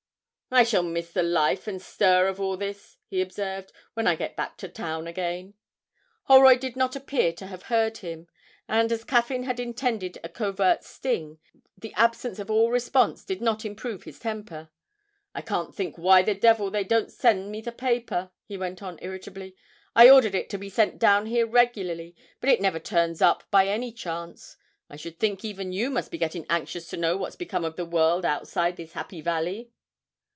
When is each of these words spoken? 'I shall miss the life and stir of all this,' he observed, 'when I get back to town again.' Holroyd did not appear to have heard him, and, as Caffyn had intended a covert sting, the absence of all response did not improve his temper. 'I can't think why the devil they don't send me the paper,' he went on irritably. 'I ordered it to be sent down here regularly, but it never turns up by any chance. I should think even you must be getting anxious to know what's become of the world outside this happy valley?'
'I 0.53 0.63
shall 0.65 0.83
miss 0.83 1.13
the 1.13 1.23
life 1.23 1.65
and 1.65 1.81
stir 1.81 2.27
of 2.27 2.41
all 2.41 2.57
this,' 2.57 2.97
he 3.07 3.21
observed, 3.21 3.71
'when 3.93 4.05
I 4.05 4.17
get 4.17 4.35
back 4.35 4.57
to 4.57 4.67
town 4.67 5.07
again.' 5.07 5.53
Holroyd 6.23 6.59
did 6.59 6.75
not 6.75 6.93
appear 6.93 7.31
to 7.31 7.45
have 7.47 7.63
heard 7.71 7.99
him, 7.99 8.27
and, 8.67 8.91
as 8.91 9.05
Caffyn 9.05 9.43
had 9.43 9.61
intended 9.61 10.17
a 10.25 10.27
covert 10.27 10.83
sting, 10.83 11.39
the 11.77 11.93
absence 11.93 12.37
of 12.37 12.51
all 12.51 12.69
response 12.69 13.23
did 13.23 13.41
not 13.41 13.63
improve 13.63 14.03
his 14.03 14.19
temper. 14.19 14.69
'I 15.33 15.41
can't 15.43 15.73
think 15.73 15.97
why 15.97 16.21
the 16.21 16.35
devil 16.35 16.69
they 16.69 16.83
don't 16.83 17.13
send 17.13 17.49
me 17.49 17.61
the 17.61 17.71
paper,' 17.71 18.29
he 18.43 18.57
went 18.57 18.83
on 18.83 18.99
irritably. 19.01 19.55
'I 19.95 20.09
ordered 20.09 20.35
it 20.35 20.49
to 20.49 20.57
be 20.57 20.69
sent 20.69 20.99
down 20.99 21.27
here 21.27 21.47
regularly, 21.47 22.13
but 22.41 22.49
it 22.49 22.59
never 22.59 22.77
turns 22.77 23.21
up 23.21 23.45
by 23.51 23.67
any 23.69 23.93
chance. 23.93 24.57
I 24.89 24.97
should 24.97 25.17
think 25.17 25.45
even 25.45 25.71
you 25.71 25.89
must 25.89 26.11
be 26.11 26.17
getting 26.17 26.45
anxious 26.49 26.89
to 26.89 26.97
know 26.97 27.15
what's 27.15 27.37
become 27.37 27.63
of 27.63 27.77
the 27.77 27.85
world 27.85 28.25
outside 28.25 28.75
this 28.75 28.91
happy 28.91 29.21
valley?' 29.21 29.71